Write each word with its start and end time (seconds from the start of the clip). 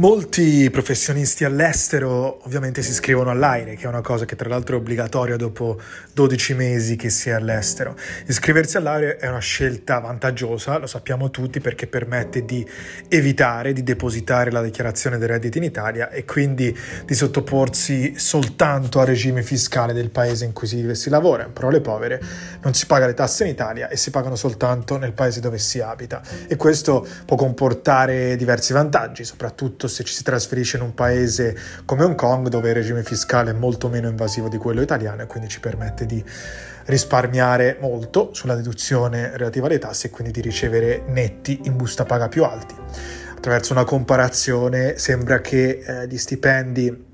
Molti 0.00 0.70
professionisti 0.70 1.42
all'estero 1.42 2.38
ovviamente 2.44 2.82
si 2.82 2.90
iscrivono 2.90 3.30
all'AIRE, 3.30 3.74
che 3.74 3.82
è 3.82 3.88
una 3.88 4.00
cosa 4.00 4.26
che 4.26 4.36
tra 4.36 4.48
l'altro 4.48 4.76
è 4.76 4.78
obbligatoria 4.78 5.34
dopo 5.34 5.80
12 6.12 6.54
mesi 6.54 6.94
che 6.94 7.10
si 7.10 7.30
è 7.30 7.32
all'estero. 7.32 7.96
Iscriversi 8.28 8.76
all'AIRE 8.76 9.16
è 9.16 9.26
una 9.26 9.40
scelta 9.40 9.98
vantaggiosa, 9.98 10.78
lo 10.78 10.86
sappiamo 10.86 11.30
tutti, 11.30 11.58
perché 11.58 11.88
permette 11.88 12.44
di 12.44 12.64
evitare 13.08 13.72
di 13.72 13.82
depositare 13.82 14.52
la 14.52 14.62
dichiarazione 14.62 15.18
dei 15.18 15.26
redditi 15.26 15.58
in 15.58 15.64
Italia 15.64 16.10
e 16.10 16.24
quindi 16.24 16.72
di 17.04 17.14
sottoporsi 17.14 18.16
soltanto 18.20 19.00
al 19.00 19.06
regime 19.06 19.42
fiscale 19.42 19.92
del 19.92 20.10
paese 20.10 20.44
in 20.44 20.52
cui 20.52 20.68
si, 20.68 20.94
si 20.94 21.10
lavora. 21.10 21.44
In 21.44 21.52
parole 21.52 21.80
povere, 21.80 22.22
non 22.62 22.72
si 22.72 22.86
paga 22.86 23.06
le 23.06 23.14
tasse 23.14 23.42
in 23.42 23.50
Italia 23.50 23.88
e 23.88 23.96
si 23.96 24.12
pagano 24.12 24.36
soltanto 24.36 24.96
nel 24.96 25.12
paese 25.12 25.40
dove 25.40 25.58
si 25.58 25.80
abita. 25.80 26.22
E 26.46 26.54
questo 26.54 27.04
può 27.26 27.36
comportare 27.36 28.36
diversi 28.36 28.72
vantaggi, 28.72 29.24
soprattutto 29.24 29.86
se 29.88 30.04
ci 30.04 30.14
si 30.14 30.22
trasferisce 30.22 30.76
in 30.76 30.82
un 30.82 30.94
paese 30.94 31.56
come 31.84 32.04
Hong 32.04 32.14
Kong 32.14 32.48
dove 32.48 32.68
il 32.68 32.74
regime 32.74 33.02
fiscale 33.02 33.50
è 33.50 33.54
molto 33.54 33.88
meno 33.88 34.08
invasivo 34.08 34.48
di 34.48 34.56
quello 34.56 34.80
italiano 34.80 35.22
e 35.22 35.26
quindi 35.26 35.48
ci 35.48 35.60
permette 35.60 36.06
di 36.06 36.22
risparmiare 36.86 37.76
molto 37.80 38.30
sulla 38.32 38.54
deduzione 38.54 39.36
relativa 39.36 39.66
alle 39.66 39.78
tasse 39.78 40.06
e 40.06 40.10
quindi 40.10 40.32
di 40.32 40.40
ricevere 40.40 41.02
netti 41.06 41.60
in 41.64 41.76
busta 41.76 42.04
paga 42.04 42.28
più 42.28 42.44
alti. 42.44 42.74
Attraverso 43.36 43.72
una 43.72 43.84
comparazione 43.84 44.98
sembra 44.98 45.40
che 45.40 45.82
eh, 45.84 46.08
gli 46.08 46.18
stipendi 46.18 47.06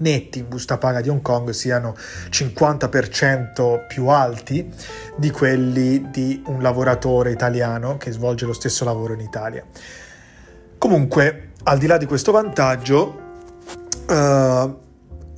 netti 0.00 0.38
in 0.38 0.48
busta 0.48 0.78
paga 0.78 1.00
di 1.00 1.08
Hong 1.08 1.22
Kong 1.22 1.50
siano 1.50 1.94
50% 2.30 3.86
più 3.86 4.08
alti 4.08 4.68
di 5.16 5.30
quelli 5.30 6.10
di 6.10 6.42
un 6.46 6.62
lavoratore 6.62 7.30
italiano 7.30 7.96
che 7.96 8.10
svolge 8.10 8.46
lo 8.46 8.52
stesso 8.52 8.84
lavoro 8.84 9.14
in 9.14 9.20
Italia. 9.20 9.64
Comunque, 10.78 11.49
al 11.64 11.78
di 11.78 11.86
là 11.86 11.98
di 11.98 12.06
questo 12.06 12.32
vantaggio, 12.32 13.20
uh, 14.08 14.78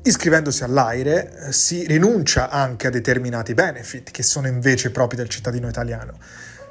iscrivendosi 0.02 0.64
all'AIRE 0.64 1.46
eh, 1.48 1.52
si 1.52 1.86
rinuncia 1.86 2.48
anche 2.50 2.88
a 2.88 2.90
determinati 2.90 3.54
benefit 3.54 4.10
che 4.10 4.22
sono 4.22 4.48
invece 4.48 4.90
propri 4.90 5.16
del 5.16 5.28
cittadino 5.28 5.68
italiano. 5.68 6.18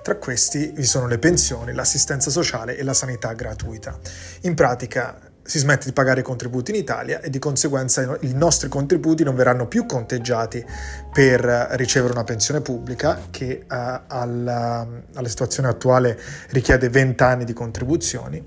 Tra 0.01 0.15
questi 0.15 0.71
vi 0.73 0.83
sono 0.83 1.07
le 1.07 1.19
pensioni, 1.19 1.73
l'assistenza 1.73 2.29
sociale 2.29 2.75
e 2.75 2.83
la 2.83 2.93
sanità 2.93 3.33
gratuita. 3.33 3.97
In 4.41 4.55
pratica 4.55 5.30
si 5.51 5.59
smette 5.59 5.87
di 5.87 5.91
pagare 5.91 6.21
i 6.21 6.23
contributi 6.23 6.71
in 6.71 6.77
Italia 6.77 7.19
e 7.19 7.29
di 7.29 7.37
conseguenza 7.37 8.17
i 8.21 8.33
nostri 8.33 8.69
contributi 8.69 9.25
non 9.25 9.35
verranno 9.35 9.67
più 9.67 9.85
conteggiati 9.85 10.65
per 11.11 11.41
ricevere 11.71 12.13
una 12.13 12.23
pensione 12.23 12.61
pubblica 12.61 13.23
che 13.29 13.63
uh, 13.63 13.75
alla, 14.07 14.87
alla, 15.13 15.27
situazione 15.27 15.67
attuale 15.67 16.17
richiede 16.51 16.87
20 16.87 17.23
anni 17.23 17.43
di 17.43 17.51
contribuzioni. 17.51 18.41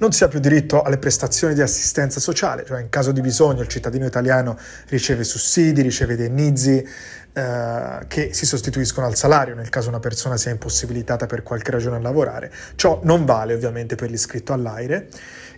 Non 0.00 0.12
si 0.12 0.22
ha 0.22 0.28
più 0.28 0.38
diritto 0.38 0.82
alle 0.82 0.98
prestazioni 0.98 1.54
di 1.54 1.62
assistenza 1.62 2.20
sociale, 2.20 2.66
cioè 2.66 2.82
in 2.82 2.90
caso 2.90 3.10
di 3.10 3.22
bisogno 3.22 3.62
il 3.62 3.68
cittadino 3.68 4.04
italiano 4.04 4.58
riceve 4.88 5.24
sussidi, 5.24 5.80
riceve 5.80 6.12
indennizzi, 6.12 6.86
Uh, 7.32 8.08
che 8.08 8.30
si 8.32 8.44
sostituiscono 8.44 9.06
al 9.06 9.14
salario 9.14 9.54
nel 9.54 9.68
caso 9.68 9.88
una 9.88 10.00
persona 10.00 10.36
sia 10.36 10.50
impossibilitata 10.50 11.26
per 11.26 11.44
qualche 11.44 11.70
ragione 11.70 11.94
a 11.94 12.00
lavorare. 12.00 12.50
Ciò 12.74 12.98
non 13.04 13.24
vale 13.24 13.54
ovviamente 13.54 13.94
per 13.94 14.10
l'iscritto 14.10 14.52
all'AIRE 14.52 15.08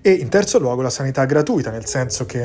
e 0.02 0.10
in 0.10 0.28
terzo 0.28 0.58
luogo 0.58 0.82
la 0.82 0.90
sanità 0.90 1.24
gratuita, 1.24 1.70
nel 1.70 1.86
senso 1.86 2.26
che 2.26 2.38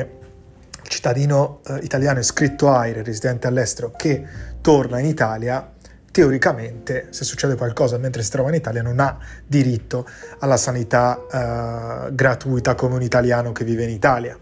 il 0.80 0.88
cittadino 0.88 1.60
eh, 1.66 1.78
italiano 1.82 2.20
iscritto 2.20 2.70
AIRE, 2.70 3.02
residente 3.02 3.48
all'estero, 3.48 3.92
che 3.96 4.24
torna 4.60 5.00
in 5.00 5.06
Italia, 5.06 5.72
teoricamente, 6.10 7.08
se 7.10 7.24
succede 7.24 7.56
qualcosa 7.56 7.98
mentre 7.98 8.22
si 8.22 8.30
trova 8.30 8.48
in 8.48 8.54
Italia, 8.54 8.80
non 8.80 9.00
ha 9.00 9.18
diritto 9.44 10.06
alla 10.38 10.56
sanità 10.56 12.06
eh, 12.06 12.14
gratuita 12.14 12.76
come 12.76 12.94
un 12.94 13.02
italiano 13.02 13.50
che 13.50 13.64
vive 13.64 13.82
in 13.82 13.90
Italia 13.90 14.38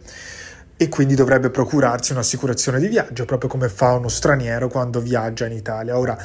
e 0.79 0.89
quindi 0.91 1.15
dovrebbe 1.15 1.49
procurarsi 1.49 2.13
un'assicurazione 2.13 2.79
di 2.79 2.89
viaggio, 2.89 3.25
proprio 3.25 3.49
come 3.49 3.71
fa 3.71 3.95
uno 3.95 4.09
straniero 4.09 4.69
quando 4.69 5.01
viaggia 5.01 5.47
in 5.47 5.53
Italia. 5.53 5.99
Ora, 5.99 6.19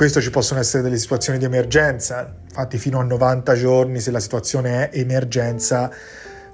questo 0.00 0.22
ci 0.22 0.30
possono 0.30 0.60
essere 0.60 0.82
delle 0.82 0.96
situazioni 0.96 1.38
di 1.38 1.44
emergenza, 1.44 2.34
infatti 2.42 2.78
fino 2.78 3.00
a 3.00 3.02
90 3.02 3.54
giorni 3.54 4.00
se 4.00 4.10
la 4.10 4.18
situazione 4.18 4.88
è 4.88 4.98
emergenza 4.98 5.90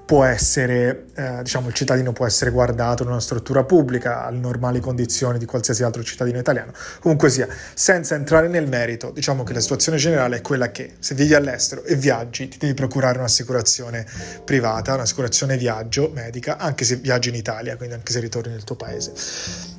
può 0.06 0.22
essere, 0.22 1.06
eh, 1.16 1.42
diciamo, 1.42 1.66
il 1.66 1.74
cittadino 1.74 2.12
può 2.12 2.26
essere 2.26 2.52
guardato 2.52 3.02
in 3.02 3.08
una 3.08 3.18
struttura 3.18 3.64
pubblica 3.64 4.24
alle 4.24 4.38
normali 4.38 4.78
condizioni 4.78 5.36
di 5.36 5.46
qualsiasi 5.46 5.82
altro 5.82 6.04
cittadino 6.04 6.38
italiano. 6.38 6.70
Comunque 7.00 7.28
sia, 7.28 7.48
senza 7.74 8.14
entrare 8.14 8.46
nel 8.46 8.68
merito, 8.68 9.10
diciamo 9.10 9.42
che 9.42 9.52
la 9.52 9.58
situazione 9.58 9.98
generale 9.98 10.36
è 10.36 10.40
quella 10.42 10.70
che 10.70 10.94
se 11.00 11.16
vivi 11.16 11.34
all'estero 11.34 11.82
e 11.82 11.96
viaggi 11.96 12.46
ti 12.46 12.56
devi 12.56 12.74
procurare 12.74 13.18
un'assicurazione 13.18 14.06
privata, 14.44 14.94
un'assicurazione 14.94 15.56
viaggio 15.56 16.12
medica, 16.14 16.56
anche 16.56 16.84
se 16.84 16.96
viaggi 16.96 17.30
in 17.30 17.34
Italia, 17.34 17.76
quindi 17.76 17.96
anche 17.96 18.12
se 18.12 18.20
ritorni 18.20 18.52
nel 18.52 18.62
tuo 18.62 18.76
paese. 18.76 19.12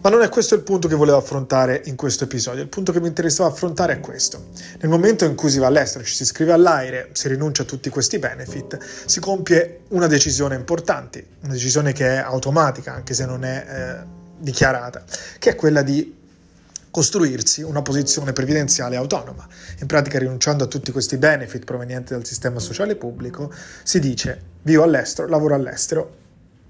Ma 0.02 0.10
non 0.10 0.22
è 0.22 0.30
questo 0.30 0.56
il 0.56 0.62
punto 0.62 0.90
che 0.90 0.96
volevo 0.96 1.18
affrontare 1.18 1.82
in 1.86 1.96
questo 1.96 2.26
episodio, 2.26 2.62
il 2.62 2.70
punto 2.70 2.92
che 2.92 3.00
mi 3.00 3.08
interessava 3.08 3.50
affrontare 3.50 3.94
è 3.94 4.00
questo. 4.02 4.48
Nel 4.82 4.90
momento 4.90 5.24
in 5.24 5.36
cui 5.36 5.50
si 5.50 5.58
va 5.58 5.68
all'estero, 5.68 6.04
ci 6.04 6.14
si 6.14 6.24
iscrive 6.24 6.52
all'aire, 6.52 7.10
si 7.14 7.30
rinuncia 7.30 7.62
a 7.64 7.66
tutti 7.66 7.90
questi 7.90 8.20
benefit, 8.20 8.78
si 9.06 9.22
compie 9.22 9.80
una 9.90 10.04
decisione 10.04 10.16
decisione 10.18 10.56
importante, 10.56 11.26
una 11.42 11.54
decisione 11.54 11.94
che 11.94 12.16
è 12.16 12.18
automatica 12.18 12.94
anche 12.94 13.14
se 13.14 13.26
non 13.26 13.44
è 13.44 13.66
eh, 13.68 14.06
dichiarata, 14.40 15.04
che 15.40 15.52
è 15.52 15.56
quella 15.56 15.82
di 15.82 16.16
costruirsi 16.90 17.62
una 17.62 17.84
posizione 17.84 18.34
previdenziale 18.34 18.96
autonoma. 18.96 19.48
In 19.80 19.88
pratica 19.88 20.18
rinunciando 20.18 20.64
a 20.64 20.68
tutti 20.68 20.92
questi 20.92 21.18
benefit 21.18 21.64
provenienti 21.64 22.14
dal 22.14 22.26
sistema 22.26 22.60
sociale 22.60 22.96
pubblico, 22.96 23.54
si 23.84 24.00
dice 24.00 24.42
vivo 24.64 24.84
all'estero, 24.84 25.28
lavoro 25.28 25.54
all'estero, 25.54 26.16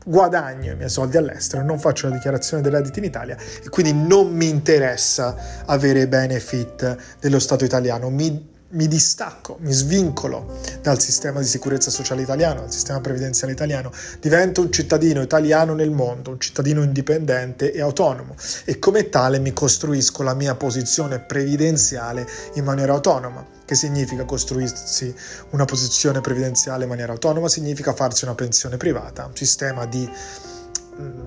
guadagno 0.05 0.73
i 0.73 0.75
miei 0.75 0.89
soldi 0.89 1.17
all'estero, 1.17 1.63
non 1.63 1.79
faccio 1.79 2.07
la 2.07 2.15
dichiarazione 2.15 2.61
dei 2.61 2.71
redditi 2.71 2.99
in 2.99 3.05
Italia 3.05 3.37
e 3.63 3.69
quindi 3.69 3.93
non 3.93 4.33
mi 4.33 4.49
interessa 4.49 5.63
avere 5.65 6.07
benefit 6.07 6.97
dello 7.19 7.39
Stato 7.39 7.63
italiano, 7.63 8.09
mi 8.09 8.55
mi 8.69 8.87
distacco, 8.87 9.57
mi 9.61 9.71
svincolo 9.71 10.59
dal 10.81 10.99
sistema 10.99 11.39
di 11.39 11.45
sicurezza 11.45 11.89
sociale 11.89 12.21
italiano, 12.23 12.61
dal 12.61 12.71
sistema 12.71 12.99
previdenziale 12.99 13.53
italiano, 13.53 13.91
divento 14.19 14.61
un 14.61 14.71
cittadino 14.71 15.21
italiano 15.21 15.73
nel 15.73 15.91
mondo, 15.91 16.31
un 16.31 16.39
cittadino 16.39 16.83
indipendente 16.83 17.71
e 17.71 17.81
autonomo 17.81 18.35
e 18.65 18.77
come 18.79 19.09
tale 19.09 19.39
mi 19.39 19.53
costruisco 19.53 20.23
la 20.23 20.33
mia 20.33 20.55
posizione 20.55 21.19
previdenziale 21.19 22.27
in 22.55 22.63
maniera 22.63 22.93
autonoma. 22.93 23.55
Che 23.63 23.75
significa 23.75 24.23
costruirsi 24.23 25.13
una 25.49 25.65
posizione 25.65 26.21
previdenziale 26.21 26.83
in 26.83 26.89
maniera 26.89 27.11
autonoma? 27.11 27.49
Significa 27.49 27.93
farsi 27.93 28.23
una 28.23 28.35
pensione 28.35 28.77
privata, 28.77 29.25
un 29.25 29.35
sistema 29.35 29.85
di 29.85 30.09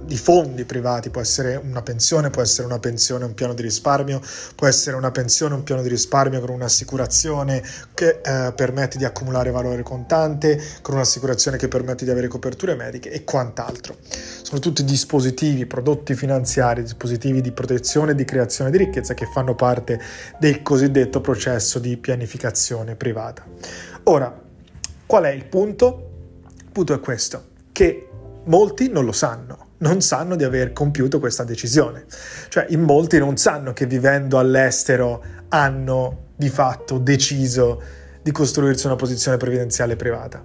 di 0.04 0.16
fondi 0.16 0.64
privati, 0.64 1.10
può 1.10 1.20
essere 1.20 1.54
una 1.54 1.82
pensione, 1.82 2.30
può 2.30 2.42
essere 2.42 2.66
una 2.66 2.80
pensione, 2.80 3.24
un 3.24 3.34
piano 3.34 3.54
di 3.54 3.62
risparmio, 3.62 4.20
può 4.56 4.66
essere 4.66 4.96
una 4.96 5.12
pensione, 5.12 5.54
un 5.54 5.62
piano 5.62 5.82
di 5.82 5.88
risparmio 5.88 6.40
con 6.40 6.50
un'assicurazione 6.50 7.62
che 7.94 8.20
eh, 8.20 8.52
permette 8.52 8.98
di 8.98 9.04
accumulare 9.04 9.52
valore 9.52 9.82
contante, 9.82 10.60
con 10.82 10.96
un'assicurazione 10.96 11.56
che 11.56 11.68
permette 11.68 12.04
di 12.04 12.10
avere 12.10 12.26
coperture 12.26 12.74
mediche 12.74 13.10
e 13.10 13.22
quant'altro. 13.22 13.96
Sono 14.42 14.60
tutti 14.60 14.82
dispositivi, 14.82 15.66
prodotti 15.66 16.14
finanziari, 16.14 16.82
dispositivi 16.82 17.40
di 17.40 17.52
protezione 17.52 18.10
e 18.10 18.14
di 18.16 18.24
creazione 18.24 18.72
di 18.72 18.78
ricchezza 18.78 19.14
che 19.14 19.26
fanno 19.32 19.54
parte 19.54 20.00
del 20.40 20.62
cosiddetto 20.62 21.20
processo 21.20 21.78
di 21.78 21.96
pianificazione 21.96 22.96
privata. 22.96 23.44
Ora, 24.04 24.36
qual 25.06 25.24
è 25.24 25.30
il 25.30 25.44
punto? 25.44 26.08
Il 26.58 26.70
punto 26.72 26.94
è 26.94 27.00
questo, 27.00 27.44
che 27.70 28.09
molti 28.50 28.90
non 28.90 29.04
lo 29.04 29.12
sanno, 29.12 29.68
non 29.78 30.02
sanno 30.02 30.36
di 30.36 30.44
aver 30.44 30.72
compiuto 30.72 31.18
questa 31.20 31.44
decisione. 31.44 32.04
Cioè, 32.48 32.66
in 32.70 32.82
molti 32.82 33.18
non 33.18 33.36
sanno 33.36 33.72
che 33.72 33.86
vivendo 33.86 34.38
all'estero 34.38 35.22
hanno 35.48 36.28
di 36.36 36.48
fatto 36.48 36.98
deciso 36.98 37.80
di 38.22 38.32
costruirsi 38.32 38.86
una 38.86 38.96
posizione 38.96 39.36
previdenziale 39.36 39.96
privata. 39.96 40.44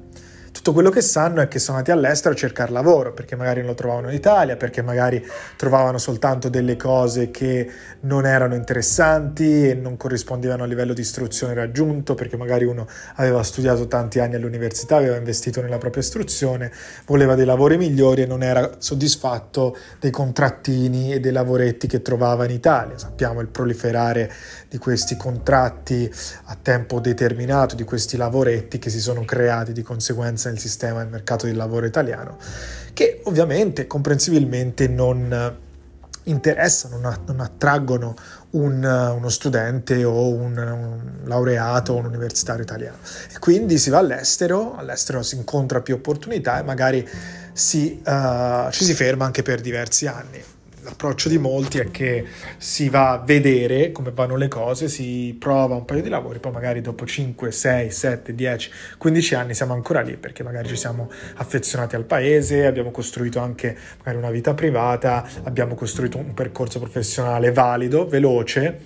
Tutto 0.65 0.77
quello 0.77 0.89
che 0.91 1.03
sanno 1.03 1.41
è 1.41 1.47
che 1.47 1.59
sono 1.59 1.77
andati 1.77 1.95
all'estero 1.95 2.33
a 2.33 2.37
cercare 2.37 2.71
lavoro, 2.71 3.13
perché 3.13 3.35
magari 3.35 3.59
non 3.59 3.69
lo 3.69 3.75
trovavano 3.75 4.09
in 4.09 4.15
Italia, 4.15 4.55
perché 4.55 4.81
magari 4.81 5.23
trovavano 5.57 5.99
soltanto 5.99 6.49
delle 6.49 6.75
cose 6.75 7.29
che 7.29 7.69
non 7.99 8.25
erano 8.25 8.55
interessanti 8.55 9.69
e 9.69 9.75
non 9.75 9.95
corrispondevano 9.95 10.63
al 10.63 10.69
livello 10.69 10.93
di 10.93 11.01
istruzione 11.01 11.53
raggiunto, 11.53 12.15
perché 12.15 12.35
magari 12.35 12.65
uno 12.65 12.87
aveva 13.17 13.43
studiato 13.43 13.87
tanti 13.87 14.17
anni 14.17 14.37
all'università, 14.37 14.95
aveva 14.95 15.17
investito 15.17 15.61
nella 15.61 15.77
propria 15.77 16.01
istruzione, 16.01 16.71
voleva 17.05 17.35
dei 17.35 17.45
lavori 17.45 17.77
migliori 17.77 18.23
e 18.23 18.25
non 18.25 18.41
era 18.41 18.77
soddisfatto 18.79 19.77
dei 19.99 20.09
contrattini 20.09 21.13
e 21.13 21.19
dei 21.19 21.31
lavoretti 21.31 21.85
che 21.85 22.01
trovava 22.01 22.43
in 22.43 22.49
Italia. 22.49 22.97
Sappiamo 22.97 23.39
il 23.39 23.49
proliferare 23.49 24.33
di 24.67 24.79
questi 24.79 25.15
contratti 25.15 26.11
a 26.45 26.57
tempo 26.59 26.99
determinato, 26.99 27.75
di 27.75 27.83
questi 27.83 28.17
lavoretti 28.17 28.79
che 28.79 28.89
si 28.89 28.99
sono 28.99 29.23
creati 29.25 29.71
di 29.71 29.83
conseguenza 29.83 30.53
nel 30.55 30.59
sistema 30.59 30.99
del 30.99 31.11
mercato 31.11 31.45
del 31.45 31.57
lavoro 31.57 31.85
italiano, 31.85 32.37
che 32.93 33.21
ovviamente 33.25 33.85
comprensibilmente 33.87 34.87
non 34.87 35.63
interessano, 36.23 36.97
non, 36.97 37.39
attraggono 37.39 38.15
un, 38.51 38.83
uno 38.83 39.29
studente 39.29 40.03
o 40.03 40.29
un, 40.29 40.57
un, 40.57 40.99
laureato 41.25 41.93
o 41.93 41.97
un 41.97 42.05
universitario 42.05 42.63
italiano. 42.63 42.97
E 43.33 43.37
quindi 43.37 43.77
si 43.77 43.89
va 43.89 43.99
all'estero, 43.99 44.75
all'estero 44.75 45.21
si 45.21 45.35
incontra 45.35 45.81
più 45.81 45.95
opportunità 45.95 46.59
e 46.59 46.63
magari 46.63 47.07
si, 47.53 48.01
uh, 48.03 48.71
ci 48.71 48.83
si 48.83 48.93
ferma 48.93 49.25
anche 49.25 49.43
per 49.43 49.61
diversi 49.61 50.07
anni 50.07 50.41
l'approccio 50.85 51.29
di 51.29 51.37
molti 51.39 51.79
è 51.79 51.89
che 51.89 52.25
si 52.57 52.89
va 52.89 53.11
a 53.11 53.17
vedere 53.17 53.91
come 53.91 54.11
vanno 54.11 54.35
le 54.35 54.47
cose, 54.47 54.87
si 54.87 55.35
prova 55.37 55.75
un 55.75 55.83
paio 55.83 56.01
di 56.01 56.09
lavori, 56.09 56.39
poi 56.39 56.51
magari 56.51 56.79
dopo 56.79 57.05
5, 57.05 57.51
6, 57.51 57.91
7, 57.91 58.35
10, 58.35 58.71
15 58.97 59.35
anni 59.35 59.53
siamo 59.55 59.73
ancora 59.73 60.01
lì 60.01 60.15
perché 60.15 60.43
magari 60.43 60.67
ci 60.67 60.75
siamo 60.75 61.09
affezionati 61.35 61.95
al 61.95 62.05
paese, 62.05 62.65
abbiamo 62.65 62.91
costruito 62.91 63.39
anche 63.39 63.75
magari 63.97 64.17
una 64.17 64.29
vita 64.29 64.53
privata, 64.53 65.27
abbiamo 65.43 65.73
costruito 65.73 66.17
un 66.17 66.33
percorso 66.33 66.79
professionale 66.79 67.51
valido, 67.51 68.07
veloce, 68.07 68.81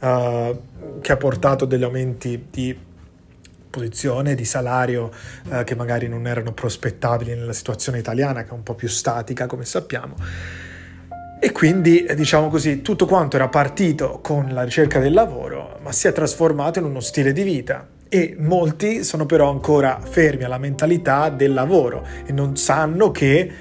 uh, 0.00 0.60
che 1.00 1.12
ha 1.12 1.16
portato 1.16 1.64
degli 1.64 1.84
aumenti 1.84 2.46
di 2.50 2.76
posizione, 3.70 4.34
di 4.34 4.44
salario 4.44 5.10
uh, 5.50 5.62
che 5.62 5.76
magari 5.76 6.08
non 6.08 6.26
erano 6.26 6.52
prospettabili 6.52 7.34
nella 7.34 7.52
situazione 7.52 7.98
italiana 7.98 8.42
che 8.42 8.50
è 8.50 8.52
un 8.52 8.62
po' 8.64 8.74
più 8.74 8.88
statica 8.88 9.46
come 9.46 9.64
sappiamo 9.64 10.16
e 11.44 11.52
quindi, 11.52 12.06
diciamo 12.16 12.48
così, 12.48 12.80
tutto 12.80 13.04
quanto 13.04 13.36
era 13.36 13.48
partito 13.48 14.20
con 14.22 14.48
la 14.54 14.62
ricerca 14.62 14.98
del 14.98 15.12
lavoro, 15.12 15.78
ma 15.82 15.92
si 15.92 16.08
è 16.08 16.12
trasformato 16.12 16.78
in 16.78 16.86
uno 16.86 17.00
stile 17.00 17.34
di 17.34 17.42
vita. 17.42 17.86
E 18.08 18.34
molti 18.38 19.04
sono 19.04 19.26
però 19.26 19.50
ancora 19.50 20.00
fermi 20.00 20.44
alla 20.44 20.56
mentalità 20.56 21.28
del 21.28 21.52
lavoro 21.52 22.02
e 22.24 22.32
non 22.32 22.56
sanno 22.56 23.10
che 23.10 23.52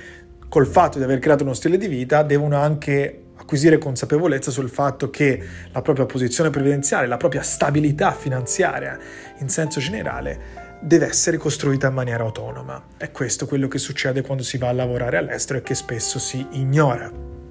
col 0.47 0.65
fatto 0.65 0.97
di 0.97 1.03
aver 1.03 1.19
creato 1.19 1.43
uno 1.43 1.53
stile 1.53 1.75
di 1.75 1.87
vita 1.87 2.23
devono 2.23 2.55
anche 2.55 3.23
acquisire 3.35 3.77
consapevolezza 3.77 4.49
sul 4.49 4.69
fatto 4.69 5.09
che 5.09 5.43
la 5.73 5.81
propria 5.81 6.05
posizione 6.05 6.49
previdenziale, 6.49 7.05
la 7.05 7.17
propria 7.17 7.41
stabilità 7.41 8.13
finanziaria 8.13 8.97
in 9.39 9.49
senso 9.49 9.81
generale 9.81 10.79
deve 10.79 11.07
essere 11.07 11.35
costruita 11.35 11.87
in 11.87 11.95
maniera 11.95 12.23
autonoma. 12.23 12.81
È 12.95 13.11
questo 13.11 13.45
quello 13.45 13.67
che 13.67 13.77
succede 13.77 14.21
quando 14.21 14.43
si 14.43 14.57
va 14.57 14.69
a 14.69 14.73
lavorare 14.73 15.17
all'estero 15.17 15.59
e 15.59 15.63
che 15.63 15.75
spesso 15.75 16.17
si 16.17 16.47
ignora. 16.51 17.42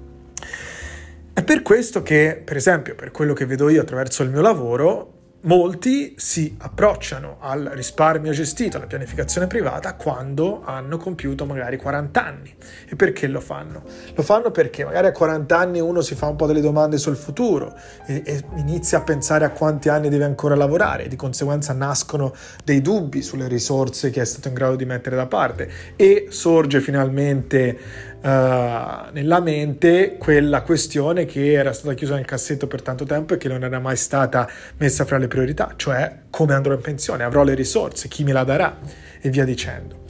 È 1.35 1.43
per 1.43 1.63
questo 1.63 2.03
che, 2.03 2.39
per 2.45 2.57
esempio, 2.57 2.93
per 2.93 3.09
quello 3.09 3.33
che 3.33 3.47
vedo 3.47 3.67
io 3.67 3.81
attraverso 3.81 4.21
il 4.21 4.29
mio 4.29 4.41
lavoro, 4.41 5.13
molti 5.43 6.13
si 6.15 6.55
approcciano 6.59 7.37
al 7.39 7.71
risparmio 7.73 8.31
gestito, 8.31 8.77
alla 8.77 8.85
pianificazione 8.85 9.47
privata 9.47 9.95
quando 9.95 10.61
hanno 10.63 10.97
compiuto 10.97 11.47
magari 11.47 11.77
40 11.77 12.23
anni. 12.23 12.55
E 12.87 12.95
perché 12.95 13.25
lo 13.27 13.39
fanno? 13.39 13.83
Lo 14.13 14.21
fanno 14.21 14.51
perché 14.51 14.85
magari 14.85 15.07
a 15.07 15.11
40 15.11 15.57
anni 15.57 15.79
uno 15.79 16.01
si 16.01 16.13
fa 16.13 16.27
un 16.27 16.35
po' 16.35 16.45
delle 16.45 16.61
domande 16.61 16.99
sul 16.99 17.15
futuro 17.15 17.75
e, 18.05 18.21
e 18.23 18.43
inizia 18.57 18.99
a 18.99 19.01
pensare 19.01 19.43
a 19.43 19.49
quanti 19.49 19.89
anni 19.89 20.09
deve 20.09 20.25
ancora 20.25 20.55
lavorare, 20.55 21.07
di 21.07 21.15
conseguenza 21.15 21.73
nascono 21.73 22.33
dei 22.63 22.81
dubbi 22.81 23.23
sulle 23.23 23.47
risorse 23.47 24.11
che 24.11 24.21
è 24.21 24.25
stato 24.25 24.49
in 24.49 24.53
grado 24.53 24.75
di 24.75 24.85
mettere 24.85 25.15
da 25.15 25.25
parte 25.25 25.67
e 25.95 26.27
sorge 26.29 26.79
finalmente 26.79 28.11
nella 28.23 29.41
mente 29.41 30.15
quella 30.17 30.61
questione 30.61 31.25
che 31.25 31.51
era 31.51 31.73
stata 31.73 31.93
chiusa 31.93 32.15
nel 32.15 32.25
cassetto 32.25 32.67
per 32.67 32.81
tanto 32.81 33.03
tempo 33.03 33.33
e 33.33 33.37
che 33.37 33.49
non 33.49 33.63
era 33.63 33.79
mai 33.79 33.97
stata 33.97 34.49
messa 34.77 35.03
fra 35.03 35.17
le 35.17 35.27
priorità, 35.27 35.73
cioè 35.75 36.19
come 36.29 36.53
andrò 36.53 36.73
in 36.73 36.81
pensione, 36.81 37.23
avrò 37.23 37.43
le 37.43 37.53
risorse, 37.53 38.07
chi 38.07 38.23
me 38.23 38.31
la 38.31 38.43
darà 38.43 38.77
e 39.19 39.29
via 39.29 39.43
dicendo. 39.43 40.03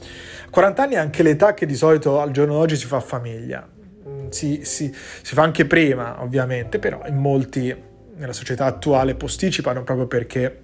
40 0.50 0.82
anni 0.82 0.94
è 0.94 0.98
anche 0.98 1.24
l'età 1.24 1.54
che 1.54 1.66
di 1.66 1.74
solito 1.74 2.20
al 2.20 2.30
giorno 2.30 2.54
d'oggi 2.54 2.76
si 2.76 2.86
fa 2.86 3.00
famiglia. 3.00 3.68
Mm, 4.08 4.28
si, 4.28 4.60
si, 4.62 4.94
si 4.94 5.34
fa 5.34 5.42
anche 5.42 5.64
prima, 5.64 6.22
ovviamente, 6.22 6.78
però 6.78 7.02
in 7.06 7.16
molti 7.16 7.74
nella 8.16 8.32
società 8.32 8.66
attuale 8.66 9.16
posticipano 9.16 9.82
proprio 9.82 10.06
perché 10.06 10.60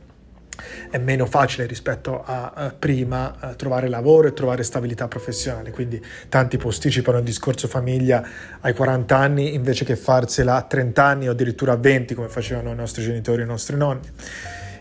è 0.90 0.98
meno 0.98 1.26
facile 1.26 1.66
rispetto 1.66 2.22
a, 2.24 2.52
a 2.54 2.74
prima 2.76 3.36
a 3.38 3.54
trovare 3.54 3.88
lavoro 3.88 4.28
e 4.28 4.32
trovare 4.32 4.62
stabilità 4.62 5.08
professionale, 5.08 5.70
quindi 5.70 6.02
tanti 6.28 6.56
posticipano 6.56 7.18
il 7.18 7.24
discorso 7.24 7.68
famiglia 7.68 8.22
ai 8.60 8.74
40 8.74 9.16
anni 9.16 9.54
invece 9.54 9.84
che 9.84 9.96
farsela 9.96 10.56
a 10.56 10.62
30 10.62 11.04
anni 11.04 11.28
o 11.28 11.32
addirittura 11.32 11.72
a 11.72 11.76
20 11.76 12.14
come 12.14 12.28
facevano 12.28 12.70
i 12.70 12.76
nostri 12.76 13.02
genitori 13.02 13.42
e 13.42 13.44
i 13.44 13.48
nostri 13.48 13.76
nonni. 13.76 14.08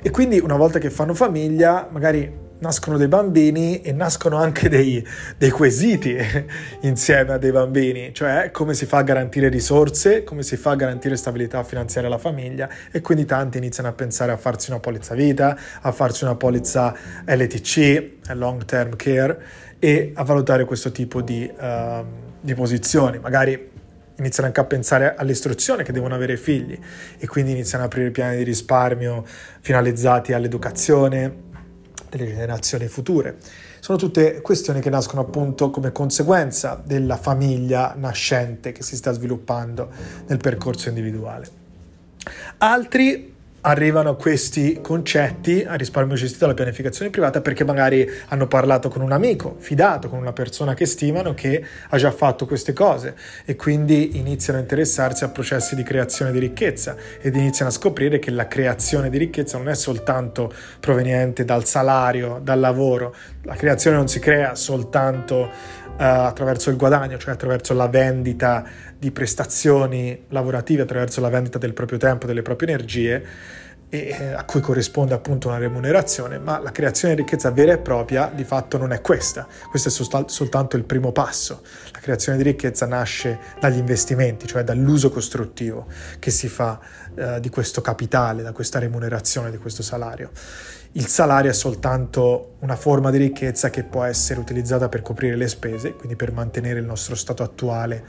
E 0.01 0.11
quindi 0.11 0.39
una 0.39 0.55
volta 0.55 0.79
che 0.79 0.89
fanno 0.89 1.13
famiglia, 1.13 1.87
magari 1.91 2.47
nascono 2.59 2.97
dei 2.97 3.07
bambini 3.07 3.81
e 3.81 3.91
nascono 3.91 4.37
anche 4.37 4.69
dei, 4.69 5.05
dei, 5.37 5.49
quesiti 5.49 6.17
insieme 6.81 7.33
a 7.33 7.37
dei 7.37 7.51
bambini, 7.51 8.13
cioè 8.13 8.51
come 8.51 8.73
si 8.73 8.85
fa 8.85 8.97
a 8.97 9.03
garantire 9.03 9.49
risorse, 9.49 10.23
come 10.23 10.43
si 10.43 10.57
fa 10.57 10.71
a 10.71 10.75
garantire 10.75 11.15
stabilità 11.15 11.63
finanziaria 11.63 12.09
alla 12.09 12.19
famiglia 12.19 12.69
e 12.91 13.01
quindi 13.01 13.25
tanti 13.25 13.57
iniziano 13.57 13.89
a 13.89 13.93
pensare 13.93 14.31
a 14.31 14.37
farsi 14.37 14.69
una 14.71 14.79
polizza 14.79 15.15
vita, 15.15 15.57
a 15.81 15.91
farsi 15.91 16.23
una 16.23 16.35
polizza 16.35 16.95
LTC, 17.25 18.33
long 18.33 18.65
term 18.65 18.95
care 18.95 19.41
e 19.79 20.11
a 20.13 20.23
valutare 20.23 20.65
questo 20.65 20.91
tipo 20.91 21.21
di, 21.21 21.49
uh, 21.49 22.05
di 22.41 22.53
posizioni, 22.53 23.19
magari 23.19 23.77
iniziano 24.17 24.47
anche 24.47 24.59
a 24.59 24.65
pensare 24.65 25.15
all'istruzione 25.15 25.83
che 25.83 25.93
devono 25.93 26.13
avere 26.13 26.35
figli 26.35 26.77
e 27.17 27.27
quindi 27.27 27.51
iniziano 27.51 27.85
a 27.85 27.87
aprire 27.87 28.11
piani 28.11 28.37
di 28.37 28.43
risparmio 28.43 29.25
finalizzati 29.61 30.33
all'educazione, 30.33 31.47
delle 32.09 32.25
generazioni 32.25 32.87
future. 32.87 33.37
Sono 33.79 33.97
tutte 33.97 34.41
questioni 34.41 34.81
che 34.81 34.89
nascono 34.89 35.21
appunto 35.21 35.69
come 35.69 35.91
conseguenza 35.91 36.81
della 36.83 37.17
famiglia 37.17 37.93
nascente 37.97 38.71
che 38.71 38.83
si 38.83 38.95
sta 38.95 39.11
sviluppando 39.11 39.89
nel 40.27 40.37
percorso 40.37 40.89
individuale. 40.89 41.47
Altri 42.57 43.37
arrivano 43.61 44.15
questi 44.15 44.79
concetti 44.81 45.65
a 45.67 45.75
risparmio 45.75 46.15
gestito 46.15 46.45
alla 46.45 46.53
pianificazione 46.53 47.11
privata 47.11 47.41
perché 47.41 47.63
magari 47.63 48.09
hanno 48.27 48.47
parlato 48.47 48.89
con 48.89 49.01
un 49.01 49.11
amico 49.11 49.55
fidato, 49.59 50.09
con 50.09 50.19
una 50.19 50.33
persona 50.33 50.73
che 50.73 50.85
stimano 50.85 51.33
che 51.33 51.63
ha 51.89 51.97
già 51.97 52.11
fatto 52.11 52.45
queste 52.45 52.73
cose 52.73 53.15
e 53.45 53.55
quindi 53.55 54.17
iniziano 54.17 54.59
a 54.59 54.61
interessarsi 54.61 55.23
a 55.23 55.29
processi 55.29 55.75
di 55.75 55.83
creazione 55.83 56.31
di 56.31 56.39
ricchezza 56.39 56.95
ed 57.21 57.35
iniziano 57.35 57.69
a 57.69 57.73
scoprire 57.73 58.19
che 58.19 58.31
la 58.31 58.47
creazione 58.47 59.09
di 59.09 59.17
ricchezza 59.17 59.57
non 59.57 59.69
è 59.69 59.75
soltanto 59.75 60.53
proveniente 60.79 61.43
dal 61.43 61.65
salario, 61.65 62.39
dal 62.41 62.59
lavoro, 62.59 63.15
la 63.43 63.55
creazione 63.55 63.97
non 63.97 64.07
si 64.07 64.19
crea 64.19 64.55
soltanto 64.55 65.49
attraverso 66.05 66.69
il 66.69 66.77
guadagno, 66.77 67.17
cioè 67.17 67.33
attraverso 67.33 67.73
la 67.73 67.87
vendita 67.87 68.63
di 68.97 69.11
prestazioni 69.11 70.25
lavorative 70.29 70.83
attraverso 70.83 71.19
la 71.21 71.29
vendita 71.29 71.57
del 71.57 71.73
proprio 71.73 71.97
tempo, 71.97 72.25
delle 72.25 72.41
proprie 72.41 72.69
energie, 72.69 73.25
e 73.91 74.15
eh, 74.19 74.33
a 74.33 74.43
cui 74.43 74.61
corrisponde 74.61 75.15
appunto 75.15 75.47
una 75.47 75.57
remunerazione, 75.57 76.37
ma 76.37 76.59
la 76.59 76.71
creazione 76.71 77.15
di 77.15 77.21
ricchezza 77.21 77.49
vera 77.49 77.73
e 77.73 77.79
propria 77.79 78.31
di 78.33 78.43
fatto 78.43 78.77
non 78.77 78.91
è 78.93 79.01
questa, 79.01 79.47
questo 79.69 79.89
è 79.89 80.25
soltanto 80.27 80.77
il 80.77 80.83
primo 80.83 81.11
passo. 81.11 81.63
La 81.91 81.99
creazione 81.99 82.37
di 82.37 82.43
ricchezza 82.43 82.85
nasce 82.85 83.39
dagli 83.59 83.77
investimenti, 83.77 84.45
cioè 84.45 84.63
dall'uso 84.63 85.09
costruttivo 85.09 85.87
che 86.19 86.29
si 86.29 86.47
fa 86.47 86.79
eh, 87.15 87.39
di 87.39 87.49
questo 87.49 87.81
capitale, 87.81 88.43
da 88.43 88.51
questa 88.51 88.77
remunerazione, 88.77 89.49
di 89.49 89.57
questo 89.57 89.81
salario. 89.81 90.29
Il 90.93 91.05
salario 91.05 91.51
è 91.51 91.53
soltanto 91.53 92.55
una 92.59 92.75
forma 92.75 93.11
di 93.11 93.17
ricchezza 93.17 93.69
che 93.69 93.83
può 93.83 94.03
essere 94.03 94.39
utilizzata 94.39 94.89
per 94.89 95.03
coprire 95.03 95.35
le 95.35 95.47
spese, 95.47 95.93
quindi 95.93 96.15
per 96.15 96.31
mantenere 96.31 96.79
il 96.79 96.85
nostro 96.85 97.13
stato 97.13 97.43
attuale 97.43 98.03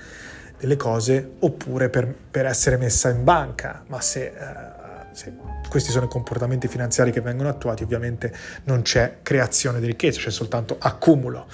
delle 0.58 0.76
cose 0.76 1.32
oppure 1.40 1.90
per, 1.90 2.12
per 2.30 2.46
essere 2.46 2.78
messa 2.78 3.10
in 3.10 3.22
banca, 3.22 3.82
ma 3.86 4.00
se 4.00 4.26
eh, 4.26 4.79
se 5.20 5.34
questi 5.68 5.90
sono 5.90 6.06
i 6.06 6.08
comportamenti 6.08 6.66
finanziari 6.66 7.10
che 7.10 7.20
vengono 7.20 7.50
attuati, 7.50 7.82
ovviamente 7.82 8.32
non 8.64 8.80
c'è 8.80 9.18
creazione 9.22 9.78
di 9.78 9.86
ricchezza, 9.86 10.18
c'è 10.18 10.30
soltanto 10.30 10.76
accumulo. 10.78 11.46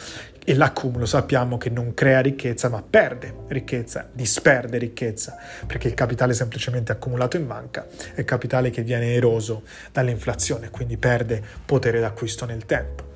E 0.49 0.55
l'accumulo 0.55 1.07
sappiamo 1.07 1.59
che 1.59 1.71
non 1.71 1.93
crea 1.93 2.21
ricchezza, 2.21 2.69
ma 2.69 2.81
perde 2.81 3.35
ricchezza, 3.49 4.09
disperde 4.13 4.79
ricchezza, 4.79 5.37
perché 5.67 5.89
il 5.89 5.95
capitale 5.95 6.35
semplicemente 6.35 6.93
accumulato 6.93 7.37
in 7.37 7.49
banca 7.49 7.85
è 8.15 8.25
capitale 8.25 8.71
che 8.71 8.83
viene 8.83 9.15
eroso 9.15 9.65
dall'inflazione, 9.91 10.71
quindi 10.71 10.97
perde 10.97 11.43
potere 11.65 11.99
d'acquisto 11.99 12.47
nel 12.47 12.65
tempo. 12.65 13.15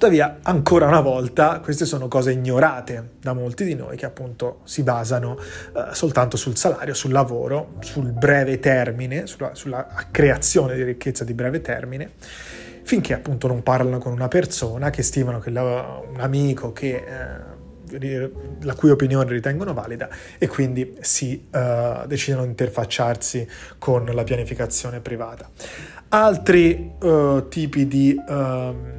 Tuttavia, 0.00 0.38
ancora 0.44 0.86
una 0.86 1.02
volta, 1.02 1.60
queste 1.60 1.84
sono 1.84 2.08
cose 2.08 2.32
ignorate 2.32 3.16
da 3.20 3.34
molti 3.34 3.64
di 3.64 3.74
noi 3.74 3.98
che 3.98 4.06
appunto 4.06 4.60
si 4.64 4.82
basano 4.82 5.36
eh, 5.38 5.92
soltanto 5.92 6.38
sul 6.38 6.56
salario, 6.56 6.94
sul 6.94 7.12
lavoro, 7.12 7.74
sul 7.80 8.10
breve 8.10 8.58
termine, 8.60 9.26
sulla, 9.26 9.54
sulla 9.54 9.86
creazione 10.10 10.74
di 10.74 10.84
ricchezza 10.84 11.22
di 11.22 11.34
breve 11.34 11.60
termine 11.60 12.12
finché 12.82 13.12
appunto 13.12 13.46
non 13.46 13.62
parlano 13.62 13.98
con 13.98 14.12
una 14.12 14.28
persona 14.28 14.88
che 14.88 15.02
stimano 15.02 15.38
che 15.38 15.50
la, 15.50 16.00
un 16.10 16.20
amico 16.20 16.72
che, 16.72 17.04
eh, 17.90 18.30
la 18.62 18.74
cui 18.74 18.88
opinione 18.88 19.30
ritengono 19.30 19.74
valida 19.74 20.08
e 20.38 20.48
quindi 20.48 20.96
si 21.00 21.46
uh, 21.52 22.06
decidono 22.06 22.44
di 22.44 22.48
interfacciarsi 22.48 23.46
con 23.76 24.06
la 24.06 24.24
pianificazione 24.24 25.00
privata. 25.00 25.50
Altri 26.08 26.90
uh, 27.02 27.48
tipi 27.50 27.86
di... 27.86 28.98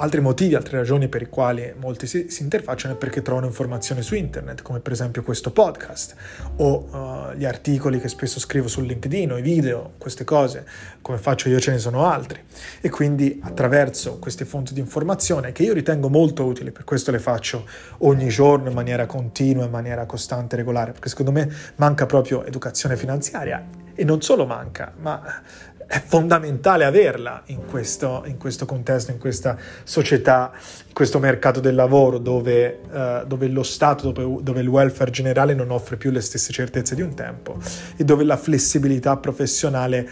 Altri 0.00 0.20
motivi, 0.20 0.54
altre 0.54 0.78
ragioni 0.78 1.08
per 1.08 1.22
i 1.22 1.28
quali 1.28 1.74
molti 1.76 2.06
si, 2.06 2.30
si, 2.30 2.44
interfacciano 2.44 2.94
è 2.94 2.96
perché 2.96 3.20
trovano 3.20 3.46
informazioni 3.46 4.00
su 4.00 4.14
internet, 4.14 4.62
come 4.62 4.78
per 4.78 4.92
esempio 4.92 5.24
questo 5.24 5.50
podcast 5.50 6.14
o 6.58 6.88
uh, 6.88 7.34
gli 7.34 7.44
articoli 7.44 7.98
che 7.98 8.06
spesso 8.06 8.38
scrivo 8.38 8.68
su 8.68 8.80
LinkedIn 8.80 9.32
o 9.32 9.38
i 9.38 9.42
video, 9.42 9.94
queste 9.98 10.22
cose, 10.22 10.64
come 11.02 11.18
faccio 11.18 11.48
io 11.48 11.58
ce 11.58 11.72
ne 11.72 11.78
sono 11.78 12.06
altri. 12.06 12.40
E 12.80 12.90
quindi 12.90 13.40
attraverso 13.42 14.20
queste 14.20 14.44
fonti 14.44 14.72
di 14.72 14.78
informazione 14.78 15.50
che 15.50 15.64
io 15.64 15.72
ritengo 15.72 16.08
molto 16.08 16.44
utili, 16.44 16.70
per 16.70 16.84
questo 16.84 17.10
le 17.10 17.18
faccio 17.18 17.66
ogni 17.98 18.28
giorno 18.28 18.68
in 18.68 18.74
maniera 18.74 19.04
continua, 19.06 19.64
in 19.64 19.72
maniera 19.72 20.06
costante 20.06 20.54
e 20.54 20.58
regolare, 20.58 20.92
perché 20.92 21.08
secondo 21.08 21.32
me 21.32 21.52
manca 21.74 22.06
proprio 22.06 22.44
educazione 22.44 22.96
finanziaria 22.96 23.86
e 24.00 24.04
non 24.04 24.22
solo 24.22 24.46
manca, 24.46 24.92
ma 25.00 25.42
è 25.88 26.02
fondamentale 26.04 26.84
averla 26.84 27.42
in 27.46 27.64
questo, 27.64 28.22
in 28.26 28.36
questo, 28.36 28.66
contesto, 28.66 29.10
in 29.10 29.18
questa 29.18 29.56
società, 29.84 30.52
in 30.86 30.92
questo 30.92 31.18
mercato 31.18 31.60
del 31.60 31.74
lavoro 31.74 32.18
dove, 32.18 32.80
uh, 32.90 33.26
dove 33.26 33.48
lo 33.48 33.62
Stato, 33.62 34.12
dove, 34.12 34.42
dove, 34.42 34.60
il 34.60 34.68
welfare 34.68 35.10
generale 35.10 35.54
non 35.54 35.70
offre 35.70 35.96
più 35.96 36.10
le 36.10 36.20
stesse 36.20 36.52
certezze 36.52 36.94
di 36.94 37.00
un 37.00 37.14
tempo 37.14 37.56
e 37.96 38.04
dove 38.04 38.24
la 38.24 38.36
flessibilità 38.36 39.16
professionale 39.16 40.06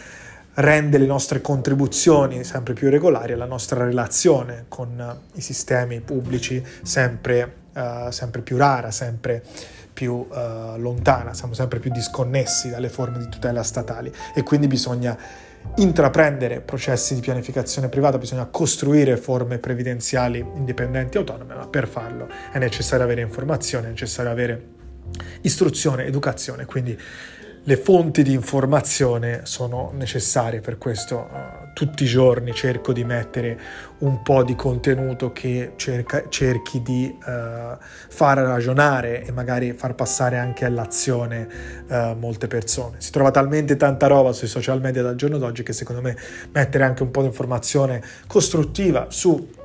rende 0.54 0.96
le 0.96 1.04
nostre 1.04 1.42
contribuzioni 1.42 2.42
sempre 2.42 2.72
più 2.72 2.88
regolari 2.88 3.34
e 3.34 3.36
la 3.36 3.44
nostra 3.44 3.84
relazione 3.84 4.64
con 4.68 4.98
uh, 4.98 5.36
i 5.36 5.42
sistemi 5.42 6.00
pubblici 6.00 6.64
sempre, 6.82 7.54
uh, 7.74 8.10
sempre 8.10 8.40
più 8.40 8.56
rara, 8.56 8.90
sempre 8.90 9.42
più 9.92 10.12
uh, 10.12 10.78
lontana, 10.78 11.34
siamo 11.34 11.52
sempre 11.52 11.80
più 11.80 11.90
disconnessi 11.90 12.70
dalle 12.70 12.88
forme 12.88 13.18
di 13.18 13.28
tutela 13.28 13.62
statali 13.62 14.10
e 14.34 14.42
quindi 14.42 14.68
bisogna 14.68 15.44
intraprendere 15.76 16.60
processi 16.60 17.14
di 17.14 17.20
pianificazione 17.20 17.88
privata, 17.88 18.18
bisogna 18.18 18.46
costruire 18.46 19.16
forme 19.16 19.58
previdenziali 19.58 20.38
indipendenti 20.38 21.16
e 21.16 21.20
autonome, 21.20 21.54
ma 21.54 21.66
per 21.66 21.86
farlo 21.86 22.28
è 22.52 22.58
necessario 22.58 23.04
avere 23.04 23.20
informazione, 23.20 23.88
è 23.88 23.90
necessario 23.90 24.30
avere 24.30 24.74
istruzione, 25.42 26.04
educazione, 26.04 26.64
quindi 26.64 26.98
le 27.68 27.76
fonti 27.76 28.22
di 28.22 28.32
informazione 28.32 29.40
sono 29.42 29.90
necessarie, 29.92 30.60
per 30.60 30.78
questo 30.78 31.16
uh, 31.16 31.72
tutti 31.74 32.04
i 32.04 32.06
giorni 32.06 32.54
cerco 32.54 32.92
di 32.92 33.02
mettere 33.02 33.58
un 33.98 34.22
po' 34.22 34.44
di 34.44 34.54
contenuto 34.54 35.32
che 35.32 35.72
cerca, 35.74 36.28
cerchi 36.28 36.80
di 36.80 37.12
uh, 37.18 37.76
far 38.08 38.38
ragionare 38.38 39.24
e 39.24 39.32
magari 39.32 39.72
far 39.72 39.96
passare 39.96 40.38
anche 40.38 40.64
all'azione 40.64 41.48
uh, 41.88 42.14
molte 42.16 42.46
persone. 42.46 43.00
Si 43.00 43.10
trova 43.10 43.32
talmente 43.32 43.76
tanta 43.76 44.06
roba 44.06 44.32
sui 44.32 44.46
social 44.46 44.80
media 44.80 45.02
dal 45.02 45.16
giorno 45.16 45.36
d'oggi 45.36 45.64
che 45.64 45.72
secondo 45.72 46.00
me 46.00 46.16
mettere 46.52 46.84
anche 46.84 47.02
un 47.02 47.10
po' 47.10 47.22
di 47.22 47.26
informazione 47.26 48.00
costruttiva 48.28 49.06
su 49.08 49.55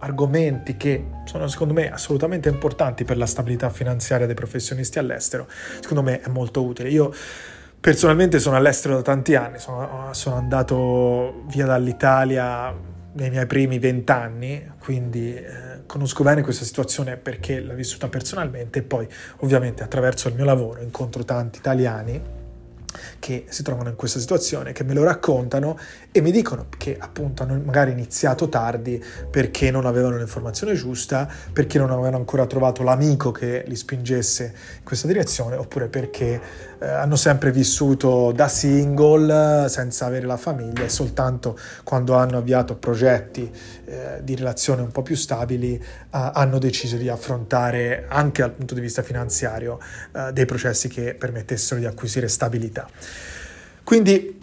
argomenti 0.00 0.76
che 0.76 1.06
sono 1.24 1.46
secondo 1.48 1.72
me 1.72 1.90
assolutamente 1.90 2.48
importanti 2.48 3.04
per 3.04 3.16
la 3.16 3.26
stabilità 3.26 3.70
finanziaria 3.70 4.26
dei 4.26 4.34
professionisti 4.34 4.98
all'estero, 4.98 5.46
secondo 5.80 6.02
me 6.02 6.20
è 6.20 6.28
molto 6.28 6.62
utile. 6.62 6.88
Io 6.90 7.12
personalmente 7.78 8.38
sono 8.38 8.56
all'estero 8.56 8.96
da 8.96 9.02
tanti 9.02 9.34
anni, 9.34 9.58
sono, 9.58 10.10
sono 10.12 10.36
andato 10.36 11.44
via 11.46 11.66
dall'Italia 11.66 12.74
nei 13.12 13.30
miei 13.30 13.46
primi 13.46 13.78
vent'anni, 13.78 14.72
quindi 14.78 15.34
eh, 15.34 15.84
conosco 15.86 16.22
bene 16.22 16.42
questa 16.42 16.64
situazione 16.64 17.16
perché 17.16 17.60
l'ho 17.60 17.74
vissuta 17.74 18.08
personalmente 18.08 18.80
e 18.80 18.82
poi 18.82 19.08
ovviamente 19.38 19.82
attraverso 19.82 20.28
il 20.28 20.34
mio 20.34 20.44
lavoro 20.44 20.80
incontro 20.80 21.24
tanti 21.24 21.58
italiani 21.58 22.38
che 23.18 23.44
si 23.48 23.62
trovano 23.62 23.88
in 23.88 23.96
questa 23.96 24.18
situazione, 24.18 24.72
che 24.72 24.84
me 24.84 24.94
lo 24.94 25.04
raccontano 25.04 25.78
e 26.10 26.20
mi 26.20 26.30
dicono 26.30 26.66
che 26.76 26.96
appunto 26.98 27.42
hanno 27.42 27.60
magari 27.64 27.92
iniziato 27.92 28.48
tardi 28.48 29.02
perché 29.30 29.70
non 29.70 29.86
avevano 29.86 30.16
l'informazione 30.16 30.74
giusta, 30.74 31.28
perché 31.52 31.78
non 31.78 31.90
avevano 31.90 32.16
ancora 32.16 32.46
trovato 32.46 32.82
l'amico 32.82 33.30
che 33.30 33.64
li 33.66 33.76
spingesse 33.76 34.44
in 34.78 34.84
questa 34.84 35.06
direzione, 35.06 35.56
oppure 35.56 35.88
perché 35.88 36.40
eh, 36.80 36.88
hanno 36.88 37.16
sempre 37.16 37.52
vissuto 37.52 38.32
da 38.32 38.48
single 38.48 39.68
senza 39.68 40.06
avere 40.06 40.26
la 40.26 40.36
famiglia 40.36 40.84
e 40.84 40.88
soltanto 40.88 41.58
quando 41.84 42.14
hanno 42.14 42.38
avviato 42.38 42.76
progetti 42.76 43.50
eh, 43.84 44.20
di 44.22 44.34
relazione 44.34 44.82
un 44.82 44.90
po' 44.90 45.02
più 45.02 45.14
stabili 45.14 45.74
eh, 45.74 45.82
hanno 46.10 46.58
deciso 46.58 46.96
di 46.96 47.08
affrontare 47.08 48.06
anche 48.08 48.40
dal 48.42 48.52
punto 48.52 48.74
di 48.74 48.80
vista 48.80 49.02
finanziario 49.02 49.78
eh, 50.12 50.32
dei 50.32 50.46
processi 50.46 50.88
che 50.88 51.14
permettessero 51.14 51.78
di 51.78 51.86
acquisire 51.86 52.28
stabilità. 52.28 52.79
Quindi 53.82 54.38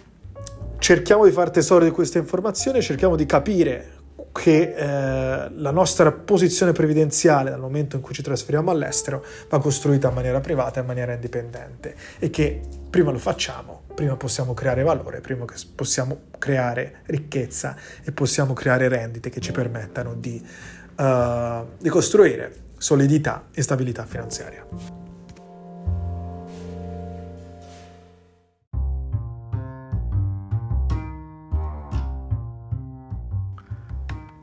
cerchiamo 0.79 1.25
di 1.25 1.31
fare 1.31 1.51
tesoro 1.51 1.83
di 1.83 1.91
queste 1.91 2.17
informazioni, 2.17 2.81
cerchiamo 2.81 3.15
di 3.15 3.25
capire 3.25 3.95
che 4.31 4.73
eh, 4.75 5.49
la 5.55 5.71
nostra 5.71 6.11
posizione 6.11 6.71
previdenziale 6.71 7.49
dal 7.49 7.59
momento 7.59 7.95
in 7.95 8.01
cui 8.01 8.13
ci 8.13 8.21
trasferiamo 8.21 8.69
all'estero 8.69 9.23
va 9.49 9.59
costruita 9.59 10.09
in 10.09 10.13
maniera 10.13 10.39
privata, 10.39 10.79
in 10.79 10.85
maniera 10.85 11.13
indipendente 11.13 11.95
e 12.19 12.29
che 12.29 12.61
prima 12.89 13.11
lo 13.11 13.17
facciamo, 13.17 13.81
prima 13.95 14.15
possiamo 14.15 14.53
creare 14.53 14.83
valore, 14.83 15.21
prima 15.21 15.45
possiamo 15.75 16.21
creare 16.37 17.01
ricchezza 17.05 17.75
e 18.03 18.11
possiamo 18.11 18.53
creare 18.53 18.87
rendite 18.87 19.29
che 19.29 19.39
ci 19.39 19.51
permettano 19.51 20.13
di, 20.13 20.45
uh, 20.97 21.65
di 21.79 21.89
costruire 21.89 22.65
solidità 22.77 23.47
e 23.51 23.61
stabilità 23.61 24.05
finanziaria. 24.05 25.06